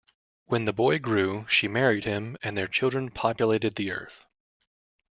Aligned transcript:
When 0.45 0.65
the 0.65 0.73
boy 0.73 0.97
grew, 0.97 1.45
she 1.47 1.67
married 1.67 2.05
him 2.05 2.35
and 2.41 2.57
their 2.57 2.65
children 2.65 3.11
populated 3.11 3.75
the 3.75 3.91
Earth. 3.91 4.25